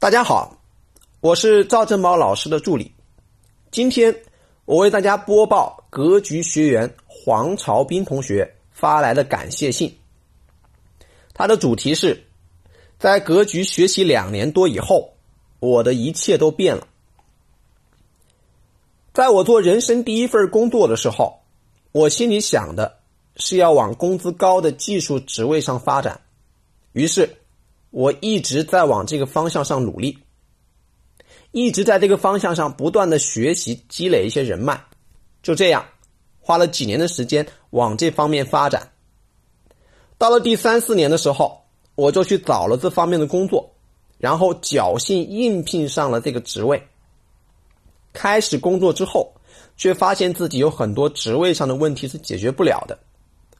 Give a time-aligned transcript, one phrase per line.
[0.00, 0.56] 大家好，
[1.20, 2.90] 我是赵正宝老师的助理。
[3.70, 4.22] 今天
[4.64, 9.94] 我为大家播报格局学员黄朝斌同学发来的感谢信。
[11.34, 12.24] 他的主题是：
[12.98, 15.12] 在格局学习两年多以后，
[15.58, 16.88] 我的一切都变了。
[19.12, 21.42] 在我做人生第一份工作的时候，
[21.92, 23.00] 我心里想的
[23.36, 26.22] 是要往工资高的技术职位上发展，
[26.92, 27.36] 于是。
[27.90, 30.16] 我一直在往这个方向上努力，
[31.50, 34.80] 一直在这个方向上不断的学习，积累一些人脉，
[35.42, 35.84] 就这样
[36.38, 38.92] 花了几年的时间往这方面发展。
[40.18, 41.60] 到了第三四年的时候，
[41.96, 43.74] 我就去找了这方面的工作，
[44.18, 46.80] 然后侥幸应聘上了这个职位。
[48.12, 49.32] 开始工作之后，
[49.76, 52.98] 却发现自己有很多职位上的问题是解决不了的，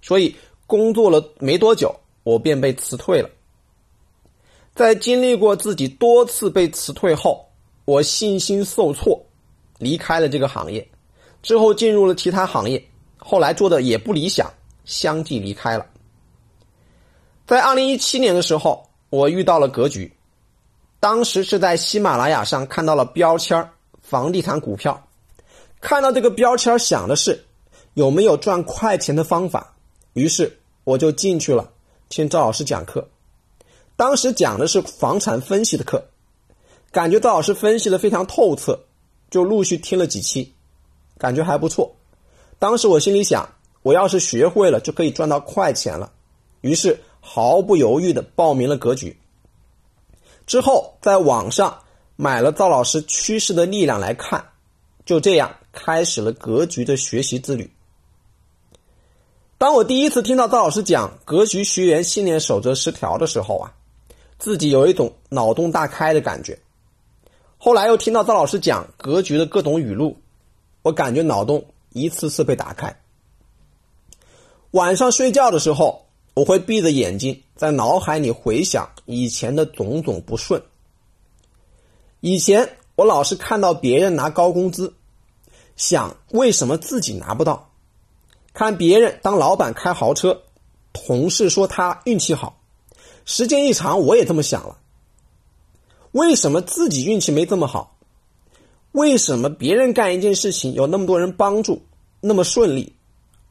[0.03, 3.29] 所以工作了没多久，我便被辞退了。
[4.75, 7.47] 在经历过自己多次被辞退后，
[7.85, 9.21] 我信心受挫，
[9.79, 10.87] 离开了这个行业。
[11.43, 12.83] 之后进入了其他行业，
[13.17, 14.53] 后来做的也不理想，
[14.85, 15.87] 相继离开了。
[17.47, 20.13] 在二零一七年的时候，我遇到了格局，
[21.01, 23.69] 当时是在喜马拉雅上看到了标签
[24.03, 25.09] 房地产股票，
[25.81, 27.45] 看到这个标签想的是
[27.95, 29.75] 有没有赚快钱的方法，
[30.13, 31.71] 于是我就进去了，
[32.09, 33.09] 听赵老师讲课。
[34.01, 36.03] 当时讲的是房产分析的课，
[36.91, 38.81] 感觉赵老师分析的非常透彻，
[39.29, 40.55] 就陆续听了几期，
[41.19, 41.95] 感觉还不错。
[42.59, 43.47] 当时我心里想，
[43.83, 46.11] 我要是学会了，就可以赚到快钱了。
[46.63, 49.15] 于是毫不犹豫的报名了格局。
[50.47, 51.79] 之后在网上
[52.17, 54.43] 买了赵老师《趋势的力量》来看，
[55.05, 57.71] 就这样开始了格局的学习之旅。
[59.59, 63.75] 当我第一次听到赵老师讲格局学员信念守则十条的时候啊。
[64.41, 66.59] 自己有一种脑洞大开的感觉，
[67.59, 70.17] 后来又听到赵老师讲格局的各种语录，
[70.81, 72.99] 我感觉脑洞一次次被打开。
[74.71, 80.63] 晚上睡觉的时候，我会闭着眼睛，在脑海里回想以前的种种不顺。
[82.21, 84.95] 以前我老是看到别人拿高工资，
[85.77, 87.71] 想为什么自己拿不到？
[88.55, 90.41] 看别人当老板开豪车，
[90.95, 92.60] 同事说他运气好。
[93.25, 94.79] 时间一长，我也这么想了。
[96.13, 97.97] 为什么自己运气没这么好？
[98.93, 101.83] 为什么别人干一件事情有那么多人帮助，
[102.21, 102.93] 那么顺利，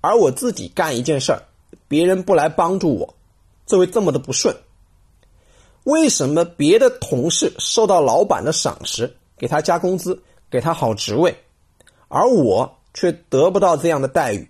[0.01, 1.43] 而我自己干一件事儿，
[1.87, 3.15] 别人不来帮助我，
[3.65, 4.53] 这会这么的不顺？
[5.85, 11.37] 为什么别的同事受到老板的赏识，给他加工资，给他好职位，
[12.09, 14.49] 而我却得不到这样的待遇？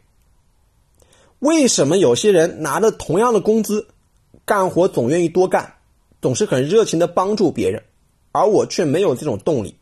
[1.37, 3.87] 为什么有些人拿着同样的工资？
[4.49, 5.75] 干活总愿意多干，
[6.23, 7.83] 总是很热情的帮助别人，
[8.31, 9.75] 而我却没有这种动力。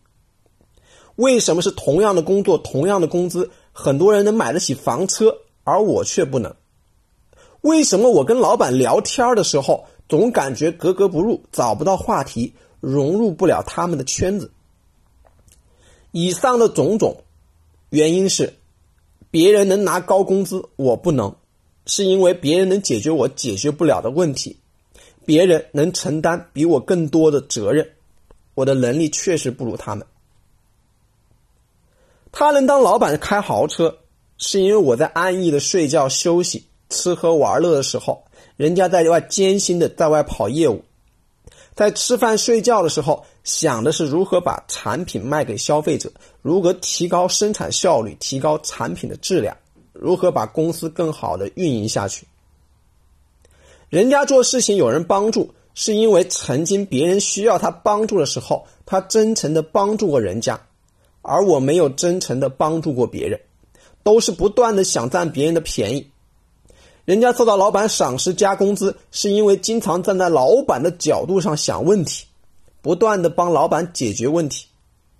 [1.15, 6.53] 为什么是同样的工作、同样的工资，很多人能买得起房车，而我却不能？
[7.61, 14.51] 为什么我跟老板聊天的时候，总感觉格格不入，找不到话题，融入不了他们的圈子？
[16.11, 17.23] 以上的种种
[17.89, 18.53] 原因是，
[19.31, 21.33] 别人能拿高工资，我不能。
[21.87, 24.57] 是因为别人能解决我解决不了的问题，
[25.25, 27.89] 别人能承担比我更多的责任，
[28.53, 30.05] 我的能力确实不如他们。
[32.31, 33.97] 他能当老板开豪车，
[34.37, 38.23] 是因为我在安逸的睡觉休息、吃喝玩乐的时候，
[38.57, 40.83] 人家在外艰辛的在外跑业务，
[41.73, 46.11] 在吃饭睡觉的时候想的是如何把产品卖给消费者，
[46.41, 49.55] 如何提高生产效率，提高产品的质量。
[49.99, 52.27] 如何把公司更好的运营下去？
[53.89, 60.59] 人家做事情有人帮助，是因为曾经别人需要他帮助的时候，他真诚的帮助过人家，
[61.21, 63.39] 而我没有真诚的帮助过别人，
[64.03, 66.05] 都是不断的想占别人的便宜。
[67.05, 72.25] 人家受到老板赏识加工资，是因为经常站在老板的角度上想问题，
[72.81, 74.65] 不断的帮老板解决问题，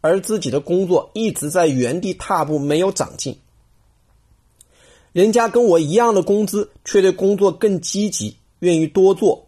[0.01, 3.39] 而自己的工作一直在原地踏步，没有长进。
[5.17, 9.47] 人家跟我一样的工资，却对工作更积极，愿意多做，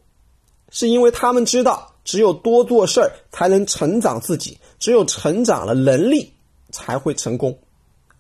[0.72, 6.34] 是因为他们知道，只有多做事儿才能成长自己，只有成长了能力
[6.72, 7.56] 才会成功。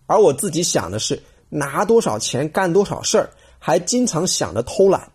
[0.06, 1.19] 而我自己想的是
[1.50, 5.12] 拿多少钱干多少事儿，还经常想着偷懒。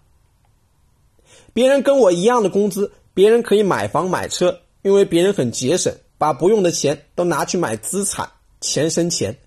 [1.53, 8.29] 别人跟我一样的工资，别人可以买房买车，因为别人很节省，把不用的钱都拿去买资产，
[8.61, 9.39] 钱生钱。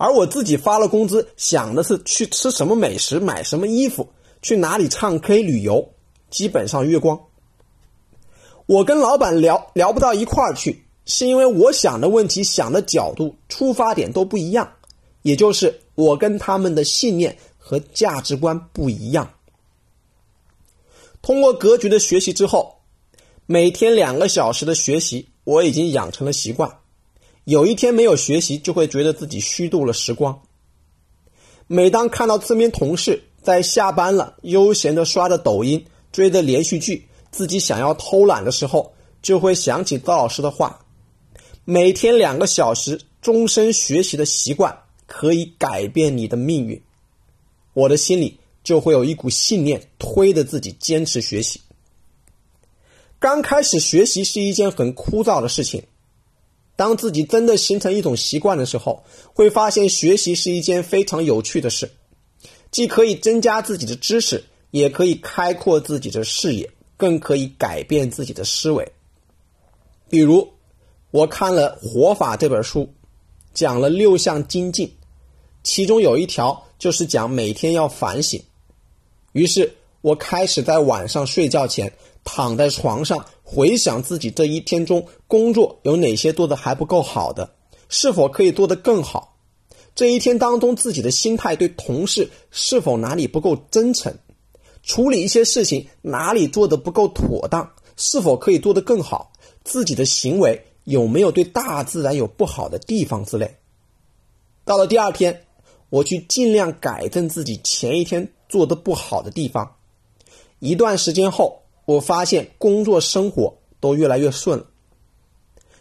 [0.00, 4.08] 而我自己发了工资，想的是去吃什么美食、买什么衣服、
[4.40, 5.86] 去哪里唱 K、旅游，
[6.30, 7.20] 基本上月光。
[8.64, 14.72] 我跟老板聊聊不到一块儿去，是因为我想的问题、想的角度、出发点都不一样，
[15.20, 19.30] 也就是我跟他们的信念和价值观不一样。
[21.20, 22.76] 通过格局的学习之后，
[23.44, 26.79] 每天两个小时的学习，我已经养成了习惯。
[27.50, 30.40] 有一天没有学习，就会觉得自己虚度了时光。
[31.66, 40.86] 每当看到身边同事在下班了，悠闲的刷着抖音、追着连续剧，自己想要偷懒的时候，就会想起赵老师的话：
[41.64, 46.80] 每天两个小时，终身学习的习惯可以改变你的命运。
[47.74, 51.60] 我的心里就会有一股信念，推着自己坚持学习。
[53.18, 55.82] 刚开始学习是一件很枯燥的事情。
[56.80, 59.04] 当自己真的形成一种习惯的时候，
[59.34, 61.90] 会发现学习是一件非常有趣的事，
[62.70, 68.90] 既可以增加自己的知识，也可以开阔自己的视野，更可以改变自己的思维。
[70.08, 70.48] 比如，
[71.10, 72.88] 我看了《活法》这本书，
[73.52, 74.90] 讲了六项精进，
[75.62, 78.42] 其中有一条就是讲每天要反省。
[79.32, 81.92] 于是我开始在晚上睡觉前。
[82.24, 87.54] 躺在床上回想自己这一天中工作有哪些做的还不够好的，
[87.88, 89.36] 是否可以做得更好？
[89.94, 94.14] 这一天当中自己的心态对同事是否哪里不够真诚？
[94.82, 97.70] 处理一些事情哪里做的不够妥当？
[97.96, 99.32] 是否可以做得更好？
[99.64, 103.56] 自己的行为有没有对大自然有不好的地方之类？
[104.64, 105.44] 到了第二天，
[105.88, 109.74] 我去尽量改正自己前一天做的不好的地方。
[110.60, 111.59] 一段时间后。
[111.90, 114.64] 我发现工作生活都越来越顺了。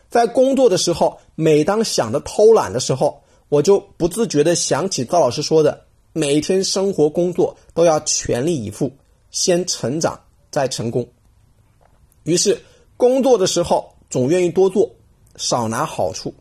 [0.10, 8.92] 在工作的时候，每当想着偷懒的时候，我就不自觉的想起赵老师说的：每天生活工作都要全力以赴，
[9.30, 10.20] 先成长
[10.50, 11.08] 再成功。
[12.24, 12.60] 于是
[12.98, 14.90] 工作的时候总愿意多做，
[15.36, 16.34] 少拿好处。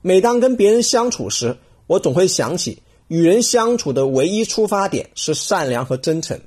[0.00, 1.56] 每当跟别人相处时，
[1.88, 6.40] 我总会想起与人相处的唯一出发点是善良和真诚。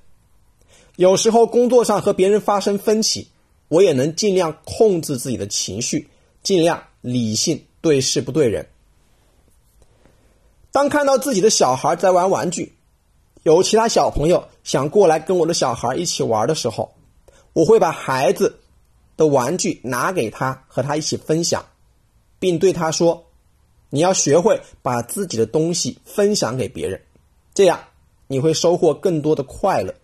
[1.00, 3.30] 有时候工作上和别人发生分歧，
[3.70, 6.10] 我也能尽量控制自己的情绪，
[6.44, 8.68] 尽量理性对事不对人。
[10.74, 12.74] 当看到自己的小孩在玩玩具，
[13.44, 16.94] 有其他小朋友想过来跟我的小孩一起玩的时候，
[17.54, 18.60] 我会把孩子
[19.16, 21.66] 的玩具拿给他，和他一起分享，
[22.40, 23.24] 并对他说
[23.90, 27.02] ：“你要学会把自己的东西分享给别人，
[27.54, 27.80] 这样
[28.28, 29.96] 你会收获更多的快乐。”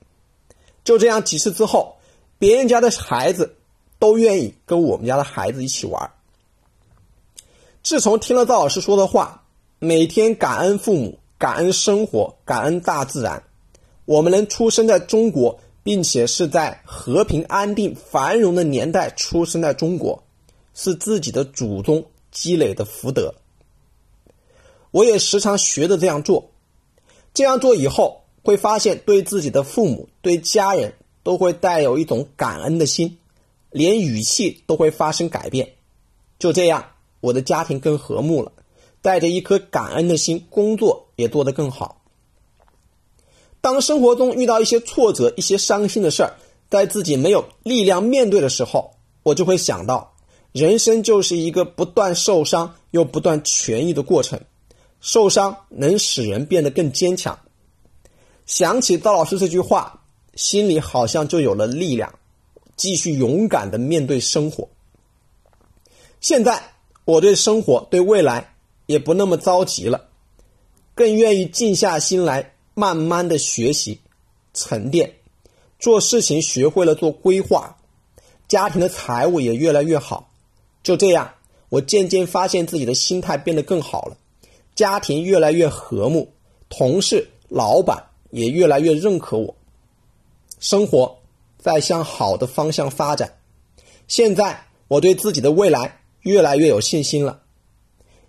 [0.86, 1.98] 就这样几次之后，
[2.38, 3.56] 别人家的孩子
[4.00, 6.12] 都愿意跟我们家的孩子一起玩。
[7.84, 9.44] 自从听了赵老师说的话，
[9.80, 13.44] 每天感恩父母、感恩生活、感恩大自然，
[14.06, 20.24] 我们能出生在中国，并且是在和平、安定、繁荣的年代出生在中国，
[20.76, 23.34] 是自己的祖宗积累的福德。
[24.92, 26.52] 我也时常学着这样做，
[27.34, 28.22] 这样做以后。
[28.45, 30.94] 会发现对自己的父母、对家人
[31.24, 33.18] 都会带有一种感恩的心，
[33.71, 35.74] 连语气都会发生改变。
[36.38, 36.86] 就这样，
[37.21, 38.51] 我的家庭更和睦了，
[39.01, 42.03] 带着一颗感恩的心，工作也做得更好。
[43.62, 46.36] 当生活中遇到一些挫折、一些伤心的事儿，
[46.69, 48.92] 在自己没有力量面对的时候，
[49.24, 50.13] 我就会想到，
[50.51, 54.40] 人生就是一个不断受伤又不断痊愈的过程。
[55.02, 57.40] 受伤能使人变得更坚强。
[58.45, 60.02] 想起赵老师这句话，
[60.35, 62.19] 心里好像就有了力量，
[62.75, 64.68] 继续勇敢的面对生活。
[66.21, 66.61] 现在
[67.06, 68.54] 我对生活、对未来
[68.85, 70.09] 也不那么着急了，
[70.94, 73.99] 更愿意静下心来，慢慢的学习、
[74.54, 75.16] 沉淀，
[75.80, 77.78] 做事情学会了做规划，
[78.47, 80.31] 家庭的财务也越来越好。
[80.83, 81.33] 就这样，
[81.69, 84.18] 我渐渐发现自己的心态变得更好了，
[84.75, 86.31] 家庭越来越和睦，
[86.69, 88.04] 同事、老板。
[88.35, 89.56] 也越来越认可我，
[90.59, 91.19] 生活
[91.57, 93.37] 在向好的方向发展。
[94.09, 97.44] 现在我对自己的未来越来越有信心了。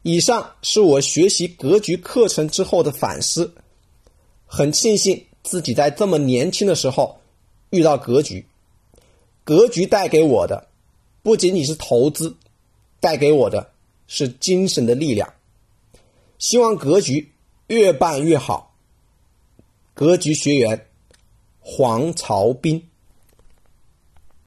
[0.03, 3.53] 以上是我学习格局课程之后的反思，
[4.47, 7.19] 很庆幸自己在这么年轻的时候
[7.71, 8.47] 遇到格局。
[9.43, 10.69] 格局带给我的
[11.21, 12.37] 不仅仅是投资，
[13.01, 13.73] 带给我的
[14.07, 15.35] 是精神的力量。
[16.39, 17.33] 希望格局
[17.67, 18.76] 越办越好。
[19.97, 20.89] 格局学员
[21.59, 22.91] 黄朝斌。